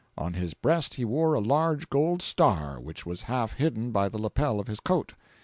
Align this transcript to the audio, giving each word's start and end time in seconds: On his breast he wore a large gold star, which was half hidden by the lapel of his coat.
On 0.17 0.33
his 0.33 0.55
breast 0.55 0.95
he 0.95 1.05
wore 1.05 1.35
a 1.35 1.39
large 1.39 1.87
gold 1.87 2.23
star, 2.23 2.79
which 2.79 3.05
was 3.05 3.21
half 3.21 3.53
hidden 3.53 3.91
by 3.91 4.09
the 4.09 4.17
lapel 4.17 4.59
of 4.59 4.65
his 4.65 4.79
coat. 4.79 5.13